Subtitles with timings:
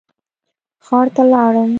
[0.85, 1.69] ښار ته لاړم.